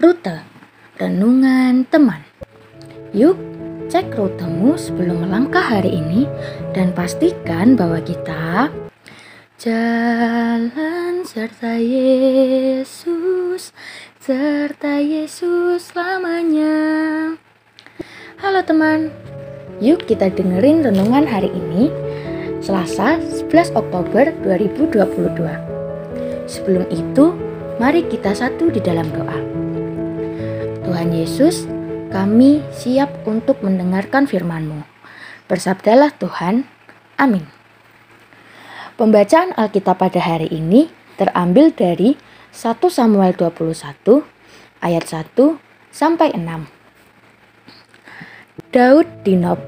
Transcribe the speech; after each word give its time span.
Rute 0.00 0.40
Renungan 0.96 1.84
Teman 1.84 2.24
Yuk, 3.12 3.36
cek 3.92 4.16
rutemu 4.16 4.72
sebelum 4.80 5.28
melangkah 5.28 5.60
hari 5.60 6.00
ini 6.00 6.24
dan 6.72 6.96
pastikan 6.96 7.76
bahwa 7.76 8.00
kita 8.00 8.72
jalan 9.60 11.28
serta 11.28 11.76
Yesus, 11.76 13.76
serta 14.16 14.96
Yesus 14.96 15.92
selamanya. 15.92 17.36
Halo 18.40 18.64
teman, 18.64 19.12
yuk 19.76 20.08
kita 20.08 20.32
dengerin 20.32 20.88
renungan 20.88 21.28
hari 21.28 21.52
ini, 21.52 21.92
Selasa 22.64 23.20
11 23.20 23.76
Oktober 23.76 24.32
2022. 24.40 26.48
Sebelum 26.48 26.88
itu, 26.88 27.36
mari 27.76 28.08
kita 28.08 28.32
satu 28.32 28.72
di 28.72 28.80
dalam 28.80 29.04
doa. 29.12 29.51
Tuhan 30.92 31.08
Yesus, 31.08 31.64
kami 32.12 32.60
siap 32.68 33.24
untuk 33.24 33.64
mendengarkan 33.64 34.28
firman-Mu. 34.28 34.84
Bersabdalah 35.48 36.12
Tuhan, 36.20 36.68
amin. 37.16 37.48
Pembacaan 39.00 39.56
Alkitab 39.56 39.96
pada 39.96 40.20
hari 40.20 40.52
ini 40.52 40.92
terambil 41.16 41.72
dari 41.72 42.20
1 42.52 42.76
Samuel 42.92 43.32
21 43.32 43.72
ayat 44.84 45.08
1 45.08 45.32
sampai 45.88 46.36
6. 46.36 46.68
Daud 48.76 49.08
di 49.24 49.40
Nob 49.40 49.64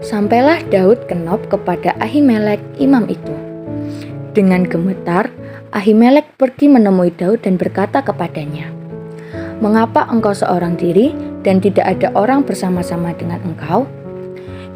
Sampailah 0.00 0.64
Daud 0.72 1.04
ke 1.04 1.20
Nob 1.20 1.52
kepada 1.52 1.92
Ahimelek 2.00 2.64
imam 2.80 3.04
itu. 3.12 3.36
Dengan 4.32 4.64
gemetar, 4.64 5.28
Ahimelek 5.76 6.32
pergi 6.40 6.72
menemui 6.72 7.12
Daud 7.12 7.44
dan 7.44 7.60
berkata 7.60 8.00
kepadanya, 8.00 8.79
Mengapa 9.60 10.08
engkau 10.08 10.32
seorang 10.32 10.72
diri 10.72 11.12
dan 11.44 11.60
tidak 11.60 11.84
ada 11.84 12.08
orang 12.16 12.48
bersama-sama 12.48 13.12
dengan 13.12 13.44
engkau? 13.44 13.84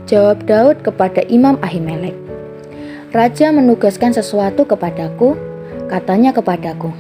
Jawab 0.05 0.45
Daud 0.45 0.85
kepada 0.85 1.25
Imam 1.33 1.57
Ahimelek. 1.65 2.13
Raja 3.09 3.49
menugaskan 3.49 4.13
sesuatu 4.13 4.69
kepadaku, 4.69 5.41
katanya 5.89 6.37
kepadaku. 6.37 6.93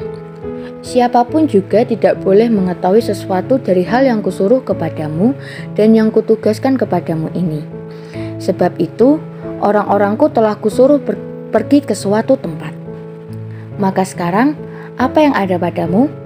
Siapa 0.81 1.29
pun 1.29 1.45
juga 1.45 1.85
tidak 1.85 2.25
boleh 2.25 2.49
mengetahui 2.49 3.05
sesuatu 3.05 3.61
dari 3.61 3.85
hal 3.85 4.09
yang 4.09 4.25
kusuruh 4.25 4.65
kepadamu 4.65 5.37
dan 5.77 5.93
yang 5.93 6.09
kutugaskan 6.09 6.81
kepadamu 6.81 7.29
ini. 7.37 7.61
Sebab 8.41 8.81
itu, 8.81 9.21
orang-orangku 9.61 10.33
telah 10.33 10.57
kusuruh 10.57 11.05
per 11.05 11.21
pergi 11.53 11.85
ke 11.85 11.93
suatu 11.93 12.41
tempat. 12.41 12.73
Maka 13.77 14.09
sekarang, 14.09 14.57
apa 14.97 15.21
yang 15.21 15.37
ada 15.37 15.61
padamu? 15.61 16.24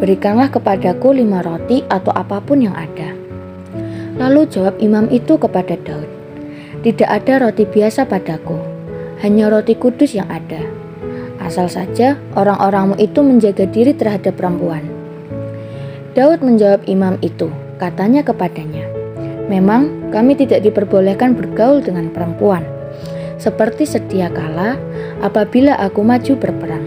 Berikanlah 0.00 0.48
kepadaku 0.48 1.12
lima 1.12 1.44
roti 1.44 1.84
atau 1.84 2.08
apa 2.16 2.40
pun 2.40 2.64
yang 2.64 2.72
ada. 2.72 3.12
Lalu 4.16 4.48
jawab 4.48 4.80
imam 4.80 5.04
itu 5.12 5.36
kepada 5.36 5.76
Daud, 5.76 6.08
Tidak 6.80 7.04
ada 7.04 7.44
roti 7.44 7.68
biasa 7.68 8.08
padaku, 8.08 8.56
hanya 9.20 9.52
roti 9.52 9.76
kudus 9.76 10.16
yang 10.16 10.24
ada. 10.32 10.64
Asal 11.36 11.68
saja 11.68 12.16
orang-orangmu 12.32 12.96
itu 12.96 13.20
menjaga 13.20 13.68
diri 13.68 13.92
terhadap 13.92 14.40
perempuan. 14.40 14.80
Daud 16.16 16.40
menjawab 16.40 16.80
imam 16.88 17.20
itu, 17.20 17.52
katanya 17.76 18.24
kepadanya, 18.24 18.88
Memang 19.52 20.12
kami 20.12 20.32
tidak 20.32 20.64
diperbolehkan 20.64 21.36
bergaul 21.36 21.84
dengan 21.84 22.08
perempuan, 22.08 22.64
seperti 23.36 23.84
sedia 23.84 24.32
kala 24.32 24.80
apabila 25.20 25.76
aku 25.76 26.00
maju 26.00 26.32
berperang. 26.40 26.86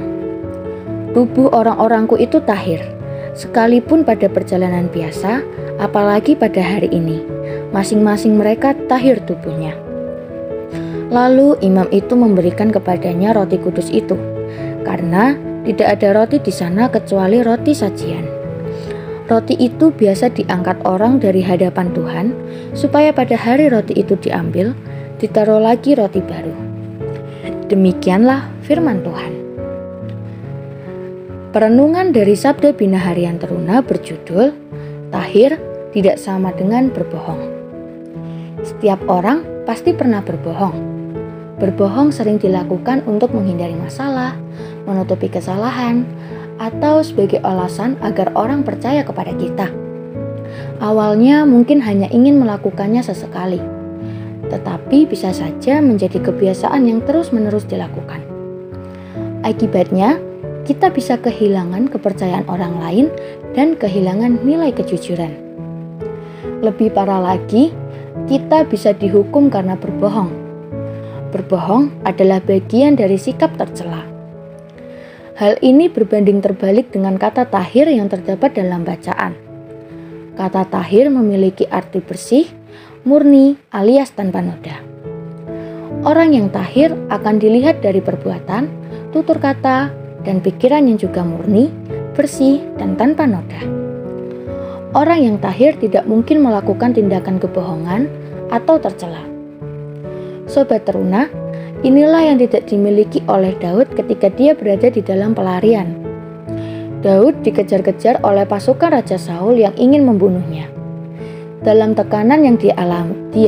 Tubuh 1.14 1.53
orang-orangku 1.53 2.17
itu 2.17 2.42
tahir, 2.42 2.92
Sekalipun 3.34 4.06
pada 4.06 4.30
perjalanan 4.30 4.86
biasa, 4.94 5.42
apalagi 5.81 6.38
pada 6.38 6.62
hari 6.62 6.86
ini, 6.94 7.26
masing-masing 7.73 8.38
mereka 8.38 8.78
tahir 8.86 9.17
tubuhnya. 9.26 9.73
Lalu 11.09 11.58
imam 11.66 11.89
itu 11.89 12.14
memberikan 12.14 12.70
kepadanya 12.70 13.33
roti 13.33 13.58
kudus 13.58 13.89
itu, 13.89 14.14
karena 14.86 15.33
tidak 15.66 15.98
ada 15.98 16.10
roti 16.14 16.38
di 16.45 16.54
sana 16.54 16.86
kecuali 16.93 17.42
roti 17.42 17.73
sajian. 17.73 18.26
Roti 19.26 19.58
itu 19.58 19.89
biasa 19.89 20.30
diangkat 20.30 20.86
orang 20.86 21.17
dari 21.17 21.42
hadapan 21.42 21.89
Tuhan, 21.98 22.38
supaya 22.77 23.10
pada 23.10 23.33
hari 23.33 23.66
roti 23.73 23.98
itu 23.98 24.14
diambil, 24.22 24.77
ditaruh 25.17 25.58
lagi 25.58 25.98
roti 25.98 26.22
baru. 26.22 26.54
Demikianlah 27.66 28.45
firman 28.61 29.02
Tuhan. 29.02 29.42
Perenungan 31.53 32.09
dari 32.09 32.33
Sabda 32.33 32.73
Bina 32.73 32.97
Harian 32.97 33.37
Teruna 33.37 33.86
berjudul 33.86 34.58
Tahir 35.14 35.61
tidak 35.93 36.17
sama 36.17 36.49
dengan 36.49 36.89
berbohong. 36.89 37.45
Setiap 38.65 38.97
orang 39.05 39.45
pasti 39.61 39.93
pernah 39.93 40.25
berbohong. 40.25 40.73
Berbohong 41.61 42.09
sering 42.09 42.42
dilakukan 42.42 43.05
untuk 43.05 43.37
menghindari 43.37 43.77
masalah, 43.77 44.33
menutupi 44.89 45.30
kesalahan, 45.30 46.09
atau 46.58 47.05
sebagai 47.05 47.37
alasan 47.45 48.02
agar 48.02 48.33
orang 48.33 48.65
percaya 48.65 49.05
kepada 49.05 49.37
kita. 49.37 49.69
Awalnya 50.81 51.45
mungkin 51.45 51.86
hanya 51.86 52.09
ingin 52.09 52.42
melakukannya 52.42 53.05
sesekali, 53.05 53.61
tetapi 54.49 55.05
bisa 55.05 55.30
saja 55.30 55.86
menjadi 55.86 56.17
kebiasaan 56.17 56.89
yang 56.89 57.05
terus-menerus 57.05 57.69
dilakukan. 57.69 58.25
Akibatnya, 59.45 60.33
kita 60.63 60.87
bisa 60.95 61.19
kehilangan 61.19 61.91
kepercayaan 61.91 62.47
orang 62.47 62.79
lain 62.79 63.05
dan 63.51 63.75
kehilangan 63.75 64.39
nilai 64.47 64.71
kejujuran. 64.71 65.35
Lebih 66.63 66.95
parah 66.95 67.19
lagi, 67.19 67.75
kita 68.31 68.63
bisa 68.63 68.95
dihukum 68.95 69.51
karena 69.51 69.75
berbohong. 69.75 70.31
Berbohong 71.35 71.91
adalah 72.07 72.39
bagian 72.39 72.95
dari 72.95 73.19
sikap 73.19 73.51
tercela. 73.59 74.07
Hal 75.35 75.59
ini 75.59 75.91
berbanding 75.91 76.39
terbalik 76.39 76.93
dengan 76.93 77.19
kata 77.19 77.49
tahir 77.49 77.89
yang 77.91 78.07
terdapat 78.07 78.55
dalam 78.55 78.87
bacaan. 78.87 79.35
Kata 80.39 80.63
tahir 80.69 81.11
memiliki 81.11 81.67
arti 81.67 81.99
bersih, 81.99 82.47
murni, 83.03 83.59
alias 83.73 84.15
tanpa 84.15 84.39
noda. 84.39 84.80
Orang 86.07 86.31
yang 86.37 86.47
tahir 86.53 86.95
akan 87.11 87.41
dilihat 87.41 87.81
dari 87.83 87.99
perbuatan, 87.99 88.69
tutur 89.11 89.41
kata, 89.41 90.02
dan 90.23 90.39
pikiran 90.39 90.88
yang 90.88 91.00
juga 91.00 91.23
murni, 91.23 91.72
bersih, 92.16 92.64
dan 92.80 92.95
tanpa 93.00 93.28
noda. 93.28 93.61
Orang 94.94 95.26
yang 95.26 95.38
tahir 95.42 95.73
tidak 95.82 96.06
mungkin 96.06 96.45
melakukan 96.45 96.94
tindakan 96.94 97.42
kebohongan 97.42 98.06
atau 98.54 98.78
tercela. 98.78 99.26
Sobat 100.45 100.86
teruna, 100.86 101.32
inilah 101.82 102.30
yang 102.30 102.38
tidak 102.38 102.70
dimiliki 102.70 103.26
oleh 103.26 103.58
Daud 103.58 103.89
ketika 103.98 104.30
dia 104.30 104.54
berada 104.54 104.94
di 104.94 105.02
dalam 105.02 105.34
pelarian. 105.34 105.98
Daud 107.02 107.42
dikejar-kejar 107.44 108.22
oleh 108.23 108.48
pasukan 108.48 108.94
Raja 108.95 109.17
Saul 109.20 109.60
yang 109.60 109.76
ingin 109.76 110.08
membunuhnya. 110.08 110.70
Dalam 111.66 111.95
tekanan 111.98 112.45
yang 112.45 112.55
dia 112.61 112.76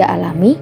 alami, 0.08 0.58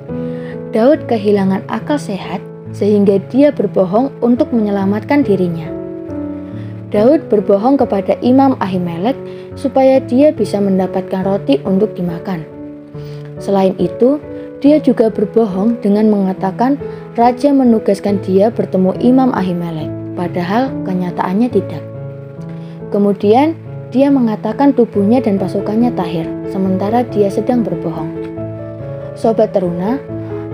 Daud 0.73 1.05
kehilangan 1.07 1.63
akal 1.69 2.01
sehat 2.01 2.41
sehingga 2.73 3.21
dia 3.29 3.53
berbohong 3.53 4.09
untuk 4.19 4.49
menyelamatkan 4.49 5.21
dirinya. 5.21 5.82
Daud 6.93 7.25
berbohong 7.25 7.81
kepada 7.81 8.13
Imam 8.21 8.53
Ahimelek 8.61 9.17
supaya 9.57 9.97
dia 9.97 10.29
bisa 10.29 10.61
mendapatkan 10.61 11.25
roti 11.25 11.57
untuk 11.65 11.97
dimakan. 11.97 12.45
Selain 13.41 13.73
itu, 13.81 14.21
dia 14.61 14.77
juga 14.77 15.09
berbohong 15.09 15.81
dengan 15.81 16.13
mengatakan 16.13 16.77
raja 17.17 17.49
menugaskan 17.49 18.21
dia 18.21 18.53
bertemu 18.53 18.93
Imam 19.01 19.33
Ahimelek, 19.33 19.89
padahal 20.13 20.69
kenyataannya 20.85 21.49
tidak. 21.49 21.81
Kemudian, 22.93 23.57
dia 23.89 24.13
mengatakan 24.13 24.77
tubuhnya 24.77 25.17
dan 25.17 25.41
pasukannya 25.41 25.97
tahir, 25.97 26.29
sementara 26.53 27.01
dia 27.09 27.33
sedang 27.33 27.65
berbohong. 27.65 28.13
Sobat 29.17 29.49
teruna, 29.49 29.97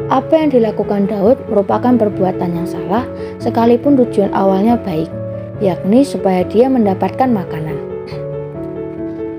apa 0.08 0.40
yang 0.40 0.56
dilakukan 0.56 1.12
Daud 1.12 1.36
merupakan 1.52 2.00
perbuatan 2.00 2.64
yang 2.64 2.68
salah, 2.68 3.04
sekalipun 3.44 4.00
tujuan 4.00 4.32
awalnya 4.32 4.80
baik 4.80 5.19
yakni 5.60 6.04
supaya 6.04 6.44
dia 6.48 6.68
mendapatkan 6.72 7.28
makanan. 7.32 7.78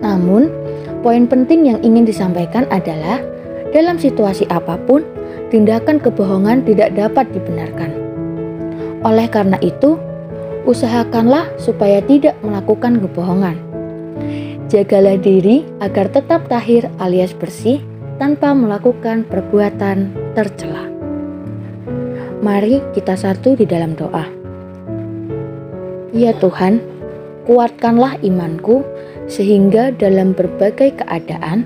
Namun, 0.00 0.48
poin 1.04 1.28
penting 1.28 1.68
yang 1.68 1.80
ingin 1.84 2.08
disampaikan 2.08 2.64
adalah 2.72 3.20
dalam 3.70 4.00
situasi 4.00 4.48
apa 4.48 4.80
pun, 4.88 5.04
tindakan 5.52 6.00
kebohongan 6.00 6.64
tidak 6.64 6.96
dapat 6.96 7.28
dibenarkan. 7.32 7.92
Oleh 9.04 9.28
karena 9.28 9.56
itu, 9.64 9.96
usahakanlah 10.68 11.48
supaya 11.56 12.04
tidak 12.04 12.36
melakukan 12.44 13.00
kebohongan. 13.00 13.56
Jagalah 14.70 15.18
diri 15.18 15.66
agar 15.82 16.12
tetap 16.12 16.46
tahir 16.46 16.86
alias 17.02 17.34
bersih 17.34 17.82
tanpa 18.22 18.54
melakukan 18.54 19.26
perbuatan 19.26 20.14
tercela. 20.36 20.86
Mari 22.40 22.80
kita 22.94 23.18
satu 23.18 23.58
di 23.58 23.66
dalam 23.66 23.98
doa. 23.98 24.39
Ya 26.10 26.34
Tuhan, 26.34 26.82
kuatkanlah 27.46 28.18
imanku 28.22 28.82
sehingga 29.30 29.94
dalam 29.94 30.34
berbagai 30.34 30.98
keadaan 30.98 31.62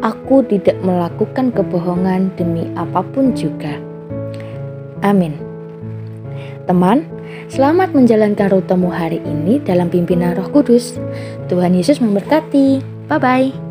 aku 0.00 0.40
tidak 0.48 0.80
melakukan 0.80 1.52
kebohongan 1.52 2.32
demi 2.40 2.64
apa 2.72 3.04
pun 3.12 3.36
juga. 3.36 3.76
Amin. 5.04 5.36
Teman, 6.64 7.04
selamat 7.52 7.92
menjalankan 7.92 8.48
rutemu 8.58 8.88
hari 8.90 9.20
ini 9.22 9.60
dalam 9.62 9.92
pimpinan 9.92 10.34
Roh 10.34 10.48
Kudus. 10.50 10.96
Tuhan 11.52 11.76
Yesus 11.76 12.00
memberkati. 12.00 12.82
Bye 13.06 13.20
bye. 13.22 13.65